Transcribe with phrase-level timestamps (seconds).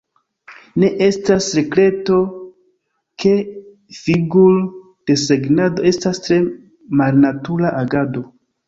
[0.83, 2.17] Ne estas sekreto,
[3.25, 3.35] ke
[3.99, 6.43] figur-desegnado estas tre
[7.05, 8.31] malnatura agado.